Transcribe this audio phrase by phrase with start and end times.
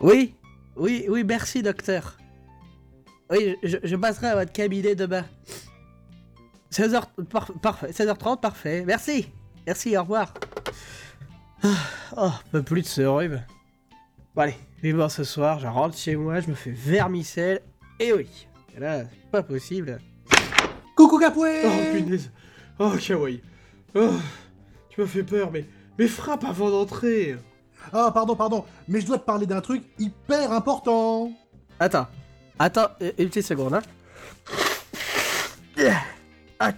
[0.00, 0.34] Oui,
[0.76, 2.16] oui, oui, merci, docteur.
[3.30, 5.24] Oui, je, je passerai à votre cabinet demain.
[6.72, 8.84] 16h, par- parfait, 16h30, parfait.
[8.86, 9.28] Merci,
[9.66, 10.34] merci, au revoir.
[11.62, 11.74] Ah,
[12.16, 13.42] Oh, pas plus de ce rhume.
[14.34, 17.60] Bon, allez, vivement ce soir, je rentre chez moi, je me fais vermicelle,
[17.98, 18.28] et oui.
[18.76, 20.00] Et là, c'est pas possible.
[20.96, 22.30] Coucou Capoué Oh punaise.
[22.78, 23.42] Oh kawaii.
[23.94, 24.10] Oh,
[24.88, 25.64] tu m'as fait peur, mais,
[25.98, 27.36] mais frappe avant d'entrer.
[27.92, 31.32] Ah, pardon, pardon, mais je dois te parler d'un truc hyper important
[31.78, 32.06] Attends,
[32.58, 33.82] attends, euh, une petite seconde, hein.
[36.58, 36.72] Ah,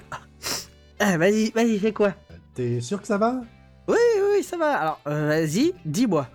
[1.00, 2.12] ah, vas-y, vas-y, fais quoi?
[2.54, 3.40] T'es sûr que ça va?
[3.88, 3.96] Oui,
[4.32, 4.74] oui, ça va.
[4.74, 6.28] Alors, euh, vas-y, dis-moi.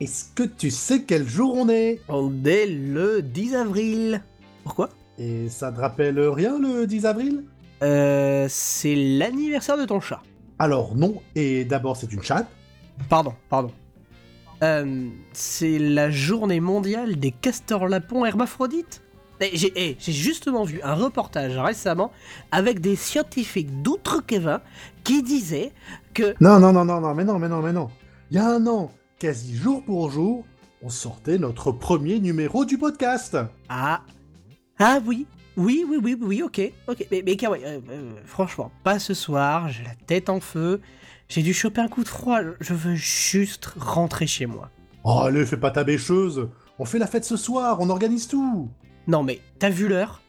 [0.00, 2.00] Est-ce que tu sais quel jour on est?
[2.08, 4.22] On est le 10 avril.
[4.64, 4.90] Pourquoi?
[5.18, 7.44] Et ça te rappelle rien le 10 avril?
[7.82, 10.20] Euh, c'est l'anniversaire de ton chat.
[10.58, 12.48] Alors non, et d'abord c'est une chatte.
[13.08, 13.72] Pardon, pardon.
[14.62, 19.02] Euh, c'est la journée mondiale des castors lapons hermaphrodites
[19.40, 19.56] Eh,
[19.98, 22.12] J'ai justement vu un reportage récemment
[22.50, 24.60] avec des scientifiques d'outre-Kévin
[25.02, 25.72] qui disaient
[26.12, 26.34] que...
[26.40, 27.88] Non, non, non, non, non, mais non, mais non, mais non.
[28.30, 30.44] Il y a un an, quasi jour pour jour,
[30.82, 33.38] on sortait notre premier numéro du podcast.
[33.68, 34.02] Ah...
[34.78, 37.06] Ah oui oui, oui, oui, oui, ok, ok.
[37.10, 40.80] Mais, mais Kawaii, euh, euh, franchement, pas ce soir, j'ai la tête en feu,
[41.28, 44.70] j'ai dû choper un coup de froid, je veux juste rentrer chez moi.
[45.04, 46.48] Oh, allez, fais pas ta bêcheuse.
[46.78, 48.70] On fait la fête ce soir, on organise tout.
[49.06, 50.22] Non mais, t'as vu l'heure?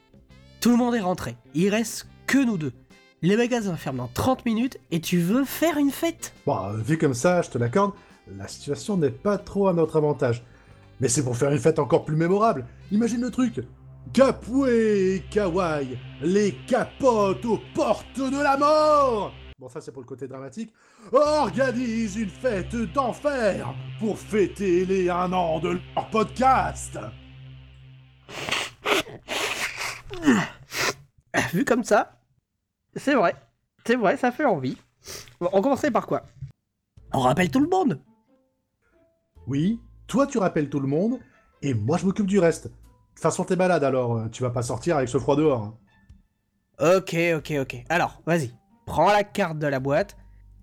[0.59, 2.73] Tout le monde est rentré, il reste que nous deux.
[3.22, 6.33] Les magasins ferment dans 30 minutes et tu veux faire une fête?
[6.45, 7.94] Bon, vu comme ça, je te l'accorde,
[8.38, 10.44] la situation n'est pas trop à notre avantage.
[11.00, 12.66] Mais c'est pour faire une fête encore plus mémorable.
[12.91, 13.61] Imagine le truc.
[14.13, 20.07] Capoué et Kawaii, les capotes aux portes de la mort Bon, ça c'est pour le
[20.07, 20.73] côté dramatique.
[21.13, 26.97] Organise une fête d'enfer pour fêter les un an de leur podcast
[31.53, 32.19] Vu comme ça,
[32.97, 33.33] c'est vrai,
[33.85, 34.78] c'est vrai, ça fait envie.
[35.39, 36.23] Bon, on commençait par quoi?
[37.13, 38.01] On rappelle tout le monde
[39.47, 41.19] Oui, toi tu rappelles tout le monde,
[41.62, 42.69] et moi je m'occupe du reste.
[43.21, 45.61] De toute façon, t'es malade alors, euh, tu vas pas sortir avec ce froid dehors.
[45.61, 45.77] hein.
[46.97, 47.83] Ok, ok, ok.
[47.87, 48.51] Alors, vas-y,
[48.87, 50.17] prends la carte de la boîte.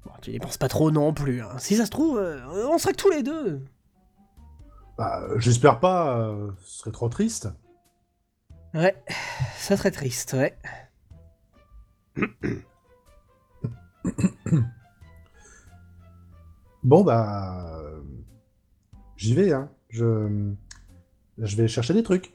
[0.04, 1.40] Bon, tu dépenses pas trop non plus.
[1.40, 1.56] Hein.
[1.58, 3.64] Si ça se trouve, euh, on serait que tous les deux.
[4.96, 7.48] Bah, euh, j'espère pas, euh, ce serait trop triste.
[8.74, 8.96] Ouais,
[9.56, 10.58] ça serait triste, ouais.
[16.82, 17.80] Bon, bah.
[19.16, 19.70] J'y vais, hein.
[19.90, 20.52] Je.
[21.38, 22.34] Je vais chercher des trucs.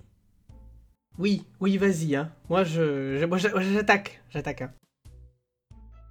[1.20, 2.32] Oui, oui, vas-y, hein.
[2.50, 4.62] Moi, je, moi, j'a- j'attaque, j'attaque.
[4.64, 4.74] Hein.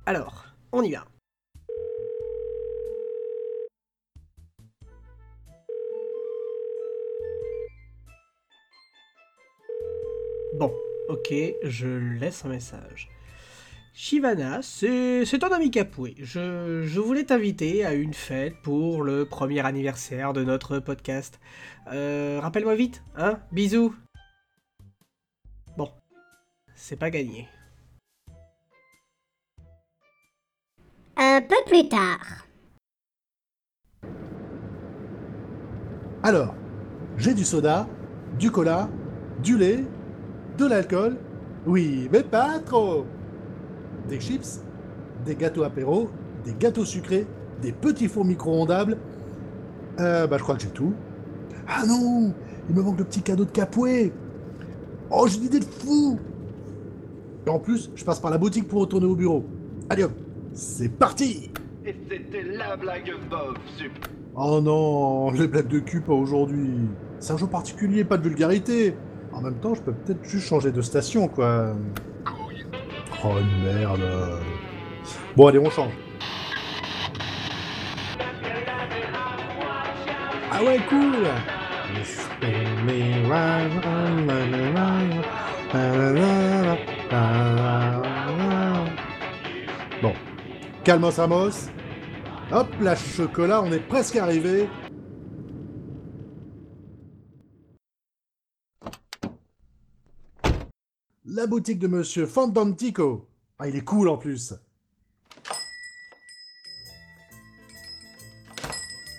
[0.07, 1.05] Alors, on y va.
[10.59, 10.73] Bon,
[11.09, 11.89] ok, je
[12.21, 13.09] laisse un message.
[13.95, 16.15] Shivana, c'est ton ami Capoué.
[16.19, 21.41] Je, voulais t'inviter à une fête pour le premier anniversaire de notre podcast.
[21.93, 23.95] Euh, Rappelle-moi vite, hein Bisous
[26.83, 27.49] c'est pas gagné.
[31.17, 32.49] Un peu plus tard.
[36.25, 36.55] Alors,
[37.17, 37.87] j'ai du soda,
[38.37, 38.89] du cola,
[39.43, 39.85] du lait,
[40.59, 41.19] de l'alcool.
[41.67, 43.07] Oui, mais pas trop.
[44.09, 44.61] Des chips,
[45.25, 46.11] des gâteaux apéro,
[46.45, 47.29] des gâteaux sucrés,
[47.61, 48.99] des petits fours micro-ondables.
[50.01, 50.95] Euh, bah, je crois que j'ai tout.
[51.69, 52.35] Ah non,
[52.69, 54.13] il me manque le petit cadeau de Capoué.
[55.11, 56.19] Oh, j'ai une idée de fou.
[57.47, 59.45] Et en plus, je passe par la boutique pour retourner au bureau.
[59.91, 60.13] Allez hop,
[60.53, 61.51] c'est parti.
[61.85, 63.93] Et c'était la blague bof, sup.
[64.35, 66.71] Oh non, les blagues de cul pas aujourd'hui.
[67.19, 68.95] C'est un jour particulier, pas de vulgarité.
[69.33, 71.75] En même temps, je peux peut-être juste changer de station, quoi.
[73.25, 74.01] Oh merde.
[75.37, 75.93] Bon, allez, on change.
[80.51, 81.27] Ah ouais, cool.
[90.01, 90.15] Bon,
[90.83, 91.69] calmos Amos.
[92.51, 94.67] Hop, la chocolat, on est presque arrivé.
[101.27, 103.29] La boutique de Monsieur Fandantico.
[103.59, 104.55] Ah, il est cool en plus.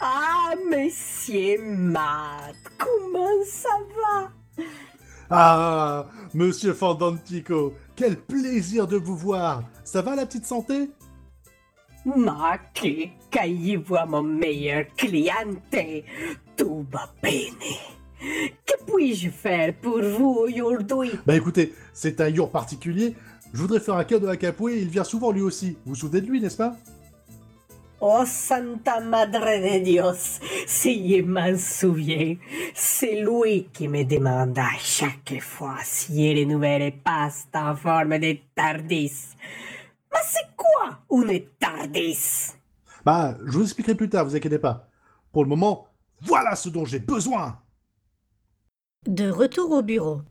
[0.02, 4.32] Ah, messieurs Matt, comment ça va?
[5.30, 9.64] Ah, Monsieur Fandantico, quel plaisir de vous voir.
[9.84, 10.90] Ça va la petite santé?
[12.06, 13.12] Ma che
[13.86, 15.76] voit mon meilleur cliente,
[16.58, 17.56] tout va bene.
[18.66, 23.16] Que puis-je faire pour vous aujourd'hui Bah écoutez, c'est un jour particulier.
[23.54, 25.78] Je voudrais faire un cadeau à Capoué, il vient souvent lui aussi.
[25.86, 26.76] Vous vous souvenez de lui, n'est-ce pas?
[28.06, 32.36] Oh Santa Madre de Dios, si je m'en souviens,
[32.76, 38.40] c'est lui qui me demande à chaque fois si les nouvelles passent en forme de
[38.54, 39.38] tardis.
[40.12, 42.52] Mais c'est quoi une tardis?
[43.06, 44.86] Bah, je vous expliquerai plus tard, vous inquiétez pas.
[45.32, 45.88] Pour le moment,
[46.20, 47.58] voilà ce dont j'ai besoin
[49.06, 50.24] De retour au bureau.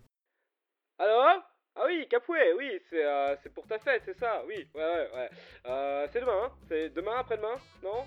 [0.99, 1.41] Alors
[1.82, 5.31] Ah oui, Capoué, oui, c'est euh, pour ta fête, c'est ça Oui, ouais, ouais, ouais.
[5.67, 8.05] Euh, c'est demain, hein C'est demain, après-demain Non?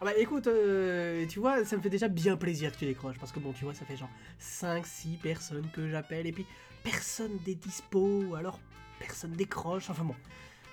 [0.00, 3.16] Ah bah écoute, euh, tu vois, ça me fait déjà bien plaisir que tu décroches,
[3.20, 4.10] parce que bon, tu vois, ça fait genre
[4.40, 6.44] 5-6 personnes que j'appelle, et puis
[6.82, 8.58] personne n'est dispo, alors
[8.98, 10.16] personne décroche, enfin bon.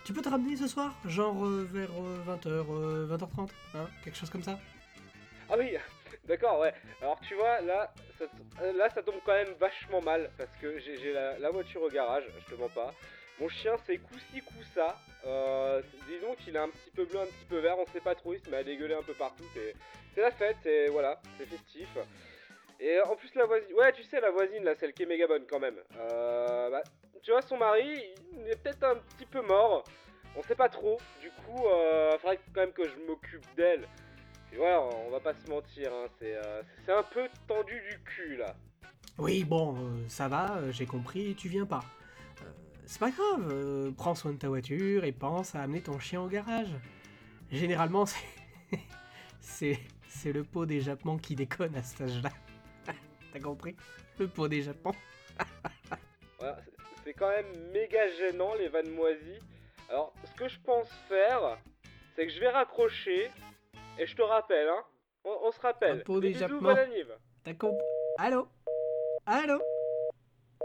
[0.03, 0.97] Tu peux te ramener ce soir?
[1.05, 1.91] Genre euh, vers
[2.25, 4.57] 20h, 20h30 hein Quelque chose comme ça?
[5.51, 5.75] Ah oui,
[6.27, 6.74] d'accord, ouais.
[7.01, 8.25] Alors tu vois, là ça,
[8.62, 12.24] euh, là, ça tombe quand même vachement mal, parce que j'ai la, voiture au garage,
[12.39, 12.91] je te mens pas.
[13.39, 14.41] Mon chien, c'est coup-ci.
[15.25, 18.15] Euh, disons qu'il est un petit peu bleu, un petit peu vert, on sait pas
[18.15, 19.44] trop, il se met à dégueuler un peu partout.
[19.53, 21.89] C'est la fête, et voilà, c'est festif.
[22.79, 25.27] Et en plus, la voisine, ouais, tu sais, la voisine, là, celle qui est méga
[25.27, 25.77] bonne quand même.
[25.97, 26.83] Euh, bah,
[27.24, 29.83] tu vois, son mari, il est peut-être un petit peu mort.
[30.35, 30.97] On sait pas trop.
[31.19, 33.88] Du coup, euh, faudrait quand même que je m'occupe d'elle.
[34.55, 38.38] Voilà, on va pas se mentir, hein, c'est euh, c'est un peu tendu du cul
[38.38, 38.55] là.
[39.17, 41.83] Oui, bon, euh, ça va, euh, j'ai compris, tu viens pas.
[42.41, 42.45] Euh,
[42.85, 46.27] c'est pas grave, prends soin de ta voiture et pense à amener ton chien au
[46.27, 46.69] garage.
[47.51, 48.05] Généralement,
[48.71, 48.79] c'est.
[49.39, 49.79] c'est.
[50.09, 52.31] C'est le pot d'échappement qui déconne à cet âge-là.
[53.33, 53.75] T'as compris?
[54.17, 54.95] Le pot d'échappement.
[56.39, 56.71] Voilà, c'est-
[57.03, 59.39] c'est quand même méga gênant les vannes moisies.
[59.89, 61.57] Alors, ce que je pense faire,
[62.15, 63.29] c'est que je vais raccrocher
[63.99, 64.83] et je te rappelle, hein.
[65.23, 65.99] On, on se rappelle.
[65.99, 66.45] Un pot Des bisous.
[67.44, 67.85] T'as compris
[68.17, 68.47] Allô?
[69.25, 69.61] Allô?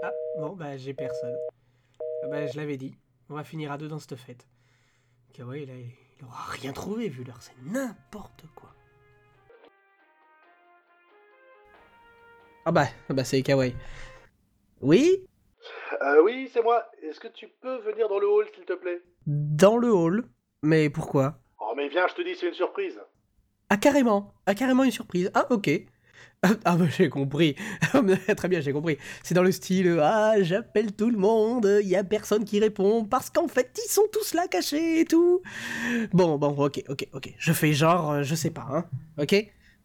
[0.03, 1.37] Ah, bon, bah j'ai personne.
[2.23, 2.97] Ah bah je l'avais dit,
[3.29, 4.47] on va finir à deux dans cette fête.
[5.33, 8.69] Kawaii, là, il aura rien trouvé vu l'heure, c'est n'importe quoi.
[12.65, 13.75] Ah bah, ah bah c'est Kawaii.
[14.81, 15.27] Oui?
[16.01, 16.89] Euh, oui, c'est moi.
[17.03, 19.03] Est-ce que tu peux venir dans le hall, s'il te plaît?
[19.27, 20.25] Dans le hall?
[20.63, 21.39] Mais pourquoi?
[21.61, 23.01] Oh, mais viens, je te dis, c'est une surprise.
[23.73, 25.31] Ah carrément Ah carrément une surprise.
[25.33, 25.71] Ah ok.
[26.43, 27.57] Ah ah, bah j'ai compris.
[28.37, 28.99] Très bien, j'ai compris.
[29.23, 33.07] C'est dans le style Ah j'appelle tout le monde, il y a personne qui répond
[33.07, 35.41] parce qu'en fait ils sont tous là cachés et tout.
[36.13, 37.33] Bon bon ok ok ok.
[37.39, 38.85] Je fais genre euh, je sais pas hein.
[39.19, 39.35] Ok?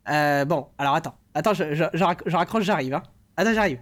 [0.10, 3.04] Euh, bon alors attends attends je, je, je rac- je raccroche j'arrive hein.
[3.38, 3.80] Attends j'arrive.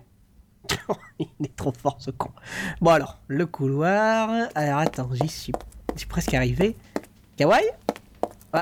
[1.19, 2.30] il est trop fort ce con.
[2.80, 4.50] Bon alors le couloir.
[4.54, 5.54] Alors attends j'y suis
[5.94, 6.75] j'y suis presque arrivé.
[7.38, 7.66] Kawaii?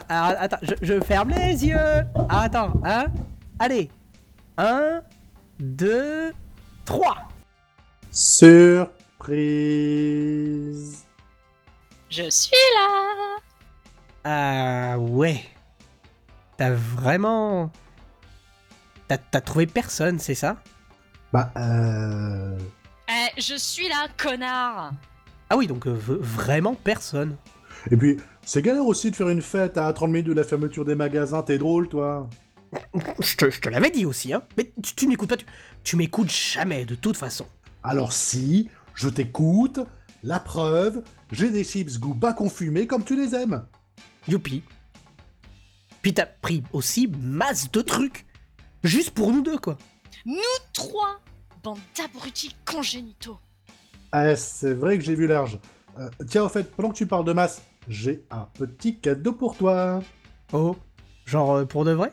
[0.10, 2.06] Ah, alors, attends, je, je ferme les yeux.
[2.30, 3.06] Ah, attends, hein
[3.60, 3.90] Allez.
[4.58, 5.02] Un,
[5.60, 6.34] deux,
[6.86, 7.30] trois.
[8.12, 8.90] Surprise.
[12.10, 13.40] Je suis là
[14.24, 15.44] Ah ouais.
[16.58, 17.72] T'as vraiment...
[19.08, 20.58] T'as trouvé personne, c'est ça?
[21.32, 22.58] Bah, euh...
[23.10, 24.92] Eh, je suis là, connard
[25.50, 27.36] Ah oui, donc euh, vraiment personne.
[27.92, 30.86] Et puis, c'est galère aussi de faire une fête à 30 minutes de la fermeture
[30.86, 32.30] des magasins, t'es drôle, toi.
[33.20, 34.42] Je te, je te l'avais dit aussi, hein.
[34.58, 35.46] Mais tu, tu m'écoutes pas, tu,
[35.84, 37.46] tu m'écoutes jamais de toute façon.
[37.84, 39.80] Alors si, je t'écoute,
[40.24, 43.66] la preuve, j'ai des chips goût bacon fumé comme tu les aimes.
[44.28, 44.64] Youpi.
[46.02, 48.26] Puis t'as pris aussi masse de trucs.
[48.84, 49.78] Juste pour nous deux, quoi.
[50.74, 51.20] Trois
[51.64, 53.38] Bande d'abrutis congénitaux
[54.12, 55.60] Ah, c'est vrai que j'ai vu large.
[56.00, 59.56] Euh, tiens, en fait, pendant que tu parles de masse, j'ai un petit cadeau pour
[59.58, 60.02] toi.
[60.52, 60.76] Oh,
[61.26, 62.12] genre euh, pour de vrai?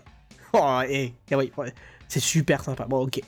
[0.53, 1.75] Oh, et oui, ouais,
[2.09, 2.85] c'est super sympa.
[2.85, 3.21] Bon, ok.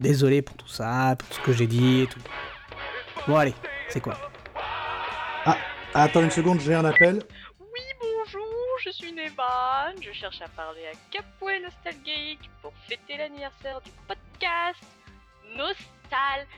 [0.00, 2.20] Désolé pour tout ça, pour tout ce que j'ai dit et tout.
[3.26, 3.54] Bon, allez,
[3.88, 4.16] c'est quoi?
[5.94, 7.22] Attends une seconde, j'ai un appel.
[7.58, 8.42] Oui, bonjour,
[8.84, 9.94] je suis Nevan.
[10.02, 14.82] Je cherche à parler à Capoué Nostalgique pour fêter l'anniversaire du podcast
[15.56, 16.50] Nostalgique.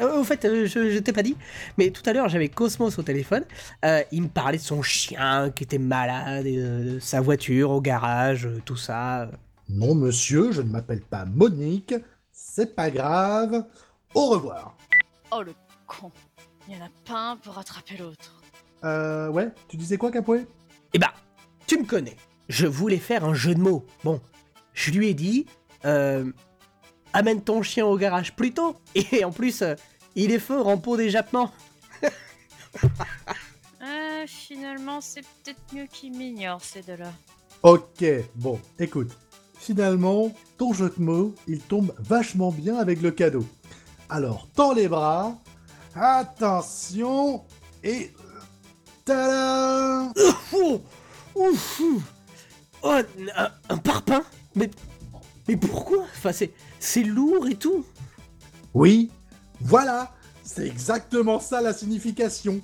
[0.00, 1.36] Euh, Au fait, euh, je, je t'ai pas dit,
[1.78, 3.44] mais tout à l'heure j'avais Cosmos au téléphone.
[3.84, 7.80] euh, il me parlait de son chien qui était malade, et de sa voiture au
[7.80, 9.30] garage, tout ça.
[9.68, 11.94] Non, monsieur, je ne m'appelle pas Monique.
[12.32, 13.64] C'est pas grave.
[14.14, 14.76] Au revoir.
[15.30, 15.52] Oh le
[15.86, 16.12] con
[16.68, 18.42] Il y en a pas un pour attraper l'autre.
[18.84, 20.46] Euh, ouais, tu disais quoi, Capoué
[20.92, 21.08] Eh ben,
[21.66, 22.16] tu me connais.
[22.48, 23.86] Je voulais faire un jeu de mots.
[24.04, 24.20] Bon,
[24.74, 25.46] je lui ai dit,
[25.86, 26.30] euh,
[27.14, 28.76] amène ton chien au garage plus tôt.
[28.94, 29.74] Et en plus, euh,
[30.14, 31.50] il est fort en pot d'échappement.
[33.82, 37.12] Euh, finalement, c'est peut-être mieux qu'il m'ignore ces deux-là.
[37.62, 38.04] Ok,
[38.34, 39.16] bon, écoute.
[39.58, 43.46] Finalement, ton jeu de mots, il tombe vachement bien avec le cadeau.
[44.10, 45.38] Alors, tends les bras,
[45.94, 47.42] attention,
[47.82, 48.12] et...
[49.06, 50.12] Tada
[50.52, 50.82] Oh,
[51.34, 52.02] ouf, ouf.
[52.82, 53.00] Oh,
[53.36, 54.22] un, un parpaing?
[54.54, 54.70] Mais,
[55.48, 56.04] mais pourquoi?
[56.16, 56.52] Enfin, c'est,
[56.84, 57.84] c'est lourd et tout.
[58.74, 59.10] Oui,
[59.60, 60.12] voilà,
[60.42, 62.60] c'est exactement ça la signification.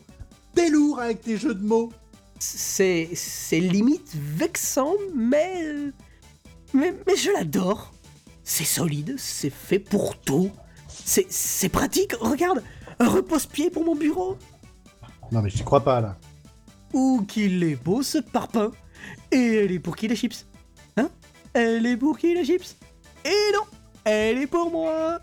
[0.55, 1.91] T'es lourd avec tes jeux de mots.
[2.39, 5.75] C'est, c'est limite vexant, mais,
[6.75, 7.93] mais, mais je l'adore.
[8.45, 10.51] C'est solide, c'est fait pour tout.
[10.89, 12.13] C'est, c'est pratique.
[12.21, 12.63] Regarde,
[12.99, 14.37] un repose-pied pour mon bureau.
[15.33, 16.19] Non mais j'y crois pas là.
[16.93, 18.73] Ouh, qu'il est beau ce parpaing
[19.31, 20.47] Et elle est pour qui la chips?
[20.97, 21.09] Hein?
[21.55, 22.77] Elle est pour qui la chips?
[23.25, 23.63] Et non
[24.05, 25.21] Elle est pour moi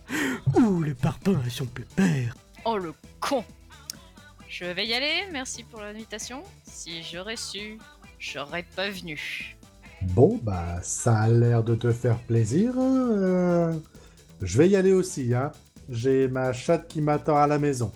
[0.56, 3.44] Ouh, le parpaing a son pépère Oh le con
[4.48, 6.44] Je vais y aller, merci pour l'invitation.
[6.70, 7.78] Si j'aurais su,
[8.20, 9.56] j'aurais pas venu.
[10.02, 12.74] Bon, bah ça a l'air de te faire plaisir.
[12.78, 13.74] euh.
[14.42, 15.52] Je vais y aller aussi, hein.
[15.90, 17.92] J'ai ma chatte qui m'attend à la maison.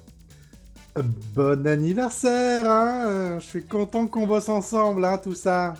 [0.98, 1.04] Euh,
[1.36, 3.04] Bon anniversaire, hein.
[3.06, 5.76] euh, Je suis content qu'on bosse ensemble, hein, tout ça.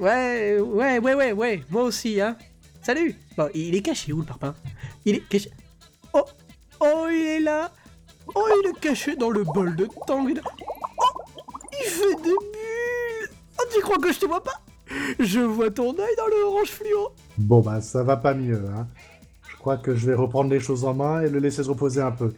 [0.00, 2.36] Ouais, ouais, ouais, ouais, ouais, moi aussi, hein
[2.82, 4.54] Salut Bon, il est caché où le parpaing?
[5.04, 5.50] Il est caché...
[6.12, 6.24] Oh
[6.80, 7.70] Oh, il est là
[8.34, 11.20] Oh, il est caché dans le bol de tangue Oh
[11.72, 14.60] Il fait des bulles Oh, tu crois que je te vois pas?
[15.18, 18.88] Je vois ton œil dans le orange fluo Bon, bah ça va pas mieux, hein.
[19.48, 22.00] Je crois que je vais reprendre les choses en main et le laisser se reposer
[22.00, 22.32] un peu.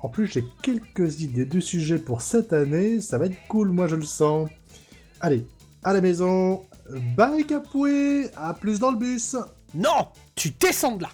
[0.00, 3.86] En plus, j'ai quelques idées de sujets pour cette année, ça va être cool, moi
[3.86, 4.50] je le sens.
[5.20, 5.46] Allez,
[5.84, 6.64] à la maison.
[7.16, 9.36] Bye Capoué, à plus dans le bus.
[9.74, 11.10] Non Tu descends de là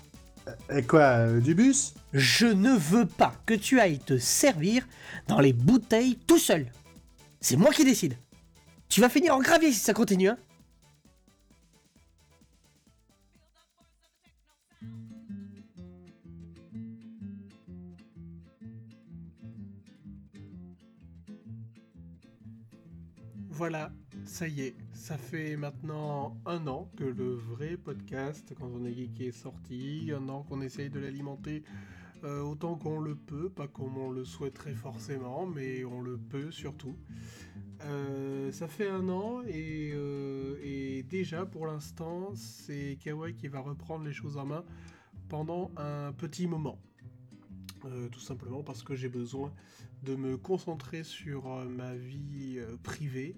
[0.75, 1.94] Et quoi, euh, du bus?
[2.12, 4.87] Je ne veux pas que tu ailles te servir
[5.28, 6.66] dans les bouteilles tout seul.
[7.40, 8.16] C'est moi qui décide.
[8.88, 10.37] Tu vas finir en gravier si ça continue, hein
[24.32, 28.94] ça y est, ça fait maintenant un an que le vrai podcast, quand on est
[28.94, 31.62] geek, est sorti, un an qu'on essaye de l'alimenter
[32.24, 36.50] euh, autant qu'on le peut, pas comme on le souhaiterait forcément, mais on le peut
[36.50, 36.96] surtout.
[37.82, 44.02] Euh, ça fait un an et, euh, déjà pour l'instant c'est Kawaii qui va reprendre
[44.02, 44.64] les choses en main
[45.28, 46.78] pendant un petit moment.
[48.12, 49.52] Tout simplement parce que j'ai besoin
[50.04, 53.34] de me concentrer sur ma vie privée,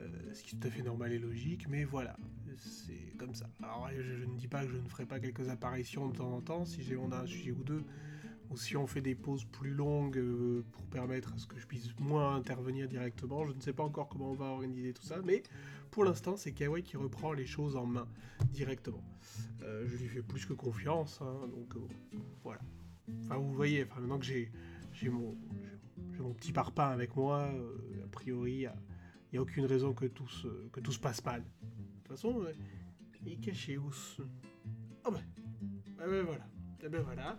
[0.00, 2.16] euh, ce qui est tout à fait normal et logique, mais voilà,
[2.56, 3.48] c'est comme ça.
[3.62, 6.40] Alors je, ne dis pas que je ne ferai pas quelques apparitions de temps en
[6.40, 7.82] temps, si on a un sujet ou deux,
[8.50, 11.66] ou si on fait des pauses plus longues euh, pour permettre à ce que je
[11.66, 13.44] puisse moins intervenir directement.
[13.44, 15.42] Je ne sais pas encore comment on va organiser tout ça, mais
[15.90, 18.06] pour l'instant c'est Kawaii qui reprend les choses en main
[18.52, 19.02] directement.
[19.62, 21.74] Euh, je lui fais plus que confiance, hein, donc
[22.44, 22.60] voilà.
[23.24, 24.50] Enfin, vous voyez, maintenant que j'ai
[25.10, 25.36] mon,
[26.20, 27.50] mon petit parpaing avec moi,
[28.04, 28.66] a priori,
[29.30, 31.42] il n'y a, aucune raison que tout, se, que tout se passe mal.
[31.42, 31.46] De
[31.98, 32.44] toute façon,
[33.92, 34.22] ce...
[35.04, 35.22] Oh ben,
[35.98, 36.46] ah ben voilà.
[36.90, 37.38] Ben voilà.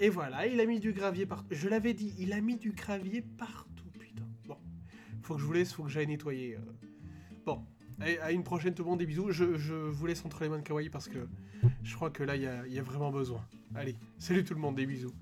[0.00, 1.46] Et voilà, il a mis du gravier partout.
[1.50, 4.26] Je l'avais dit, il a mis du gravier partout, putain.
[4.46, 4.56] Bon,
[5.22, 6.56] faut que je vous laisse, faut que j'aille nettoyer.
[6.56, 6.60] euh.
[7.46, 7.64] Bon,
[8.00, 9.30] allez, à une prochaine tout le monde, des bisous.
[9.30, 11.28] Je, je vous laisse entre les mains de Kawaii parce que
[11.82, 13.46] je crois que là, il y y a vraiment besoin.
[13.74, 15.12] Allez, salut tout le monde, des bisous.